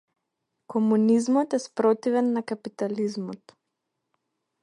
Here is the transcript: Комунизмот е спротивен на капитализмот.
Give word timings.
Комунизмот 0.73 1.53
е 1.57 1.59
спротивен 1.65 2.33
на 2.37 2.43
капитализмот. 2.53 3.57